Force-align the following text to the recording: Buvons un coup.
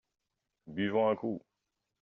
Buvons 0.65 1.09
un 1.11 1.15
coup. 1.15 1.43